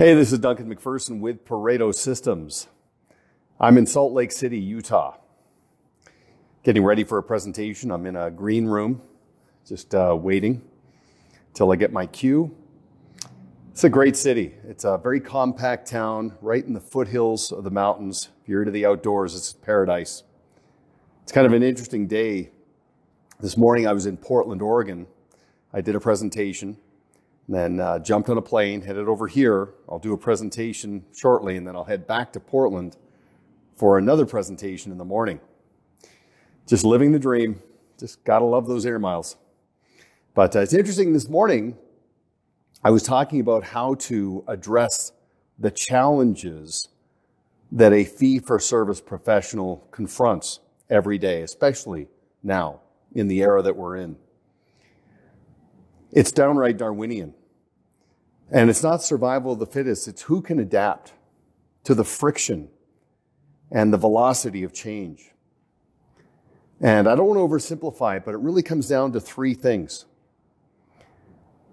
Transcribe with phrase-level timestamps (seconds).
[0.00, 2.68] Hey, this is Duncan McPherson with Pareto Systems.
[3.60, 5.18] I'm in Salt Lake City, Utah.
[6.62, 7.90] Getting ready for a presentation.
[7.90, 9.02] I'm in a green room,
[9.68, 10.62] just uh, waiting
[11.52, 12.56] till I get my cue.
[13.72, 14.54] It's a great city.
[14.66, 18.30] It's a very compact town right in the foothills of the mountains.
[18.40, 20.22] If you're into the outdoors, it's paradise.
[21.24, 22.52] It's kind of an interesting day.
[23.38, 25.08] This morning I was in Portland, Oregon.
[25.74, 26.78] I did a presentation
[27.48, 29.70] then uh, jumped on a plane, headed over here.
[29.88, 32.96] I'll do a presentation shortly, and then I'll head back to Portland
[33.74, 35.40] for another presentation in the morning.
[36.66, 37.60] Just living the dream.
[37.98, 39.36] Just gotta love those air miles.
[40.34, 41.76] But uh, it's interesting this morning,
[42.84, 45.12] I was talking about how to address
[45.58, 46.88] the challenges
[47.72, 52.08] that a fee for service professional confronts every day, especially
[52.42, 52.80] now
[53.12, 54.16] in the era that we're in.
[56.12, 57.34] It's downright Darwinian.
[58.50, 61.12] And it's not survival of the fittest, it's who can adapt
[61.84, 62.68] to the friction
[63.70, 65.30] and the velocity of change.
[66.80, 70.06] And I don't want to oversimplify it, but it really comes down to three things.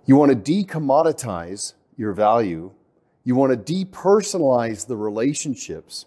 [0.06, 2.72] You want to decommoditize your value,
[3.23, 6.06] you want to depersonalize the relationships,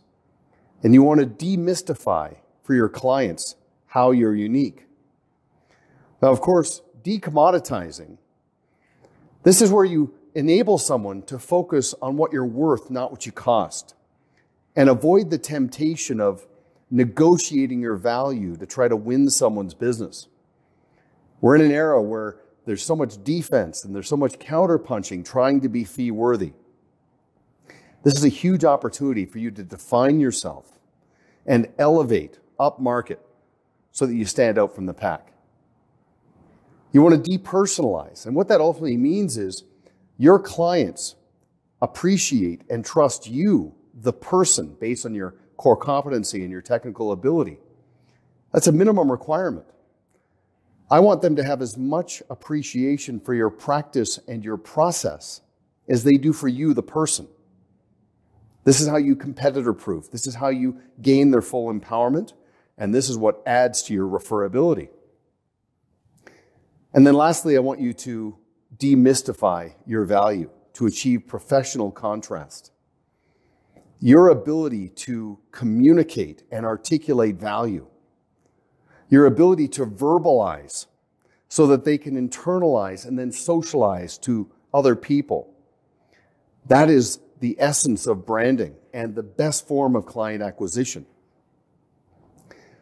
[0.82, 4.86] and you want to demystify for your clients how you're unique.
[6.22, 8.18] Now, of course, decommoditizing,
[9.42, 13.32] this is where you enable someone to focus on what you're worth, not what you
[13.32, 13.94] cost,
[14.76, 16.46] and avoid the temptation of
[16.90, 20.28] negotiating your value to try to win someone's business.
[21.40, 25.60] We're in an era where there's so much defense and there's so much counterpunching trying
[25.62, 26.52] to be fee worthy.
[28.02, 30.78] This is a huge opportunity for you to define yourself
[31.46, 33.20] and elevate up market
[33.92, 35.32] so that you stand out from the pack.
[36.92, 38.26] You want to depersonalize.
[38.26, 39.64] And what that ultimately means is
[40.20, 41.16] your clients
[41.80, 47.56] appreciate and trust you, the person, based on your core competency and your technical ability.
[48.52, 49.64] That's a minimum requirement.
[50.90, 55.40] I want them to have as much appreciation for your practice and your process
[55.88, 57.26] as they do for you, the person.
[58.64, 60.10] This is how you competitor proof.
[60.10, 62.34] This is how you gain their full empowerment.
[62.76, 64.90] And this is what adds to your referability.
[66.92, 68.36] And then lastly, I want you to
[68.80, 72.72] demystify your value to achieve professional contrast.
[74.00, 77.86] Your ability to communicate and articulate value.
[79.10, 80.86] Your ability to verbalize
[81.48, 85.52] so that they can internalize and then socialize to other people.
[86.66, 91.06] That is the essence of branding and the best form of client acquisition.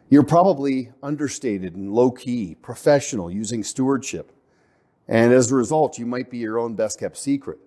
[0.09, 4.31] You're probably understated and low key, professional, using stewardship.
[5.09, 7.57] And as a result, you might be your own best kept secret.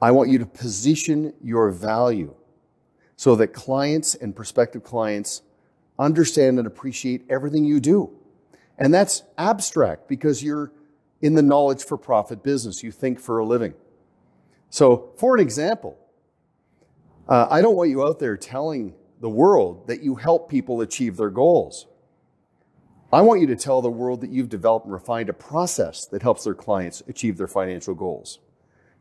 [0.00, 2.34] I want you to position your value
[3.16, 5.42] so that clients and prospective clients
[5.98, 8.10] understand and appreciate everything you do.
[8.78, 10.70] And that's abstract because you're
[11.20, 12.84] in the knowledge for profit business.
[12.84, 13.74] You think for a living.
[14.70, 15.98] So, for an example,
[17.28, 21.16] uh, I don't want you out there telling the world that you help people achieve
[21.16, 21.86] their goals.
[23.16, 26.20] I want you to tell the world that you've developed and refined a process that
[26.20, 28.40] helps their clients achieve their financial goals.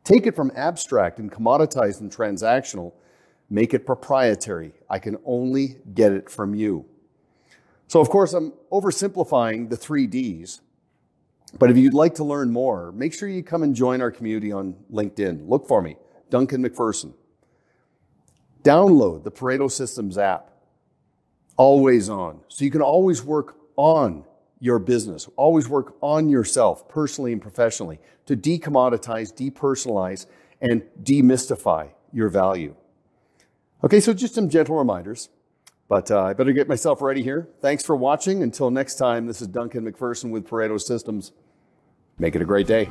[0.05, 2.93] Take it from abstract and commoditized and transactional,
[3.49, 4.71] make it proprietary.
[4.89, 6.85] I can only get it from you.
[7.87, 10.61] So, of course, I'm oversimplifying the three Ds,
[11.59, 14.53] but if you'd like to learn more, make sure you come and join our community
[14.53, 15.49] on LinkedIn.
[15.49, 15.97] Look for me,
[16.29, 17.13] Duncan McPherson.
[18.63, 20.51] Download the Pareto Systems app,
[21.57, 24.23] always on, so you can always work on
[24.59, 25.27] your business.
[25.35, 30.25] Always work on yourself, personally and professionally, to decommoditize, depersonalize,
[30.61, 32.75] and demystify your value.
[33.83, 35.29] Okay, so just some gentle reminders,
[35.87, 37.49] but uh, I better get myself ready here.
[37.61, 38.41] Thanks for watching.
[38.41, 41.33] Until next time, this is Duncan McPherson with Pareto Systems.
[42.17, 42.89] Make it a great day.